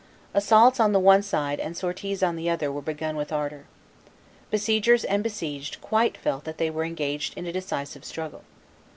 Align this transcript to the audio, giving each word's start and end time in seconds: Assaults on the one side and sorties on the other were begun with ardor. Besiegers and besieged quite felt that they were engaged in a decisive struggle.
Assaults 0.33 0.79
on 0.79 0.93
the 0.93 0.99
one 0.99 1.21
side 1.21 1.59
and 1.59 1.77
sorties 1.77 2.23
on 2.23 2.35
the 2.35 2.49
other 2.49 2.71
were 2.71 2.81
begun 2.81 3.15
with 3.15 3.31
ardor. 3.31 3.65
Besiegers 4.49 5.03
and 5.05 5.21
besieged 5.21 5.79
quite 5.79 6.17
felt 6.17 6.43
that 6.43 6.57
they 6.57 6.71
were 6.71 6.83
engaged 6.85 7.37
in 7.37 7.45
a 7.45 7.51
decisive 7.53 8.03
struggle. 8.03 8.43